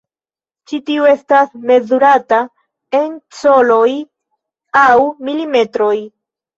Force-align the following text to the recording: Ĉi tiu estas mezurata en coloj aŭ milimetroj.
Ĉi 0.69 0.79
tiu 0.87 1.05
estas 1.11 1.51
mezurata 1.73 2.41
en 3.03 3.15
coloj 3.43 3.87
aŭ 4.87 4.93
milimetroj. 5.31 5.97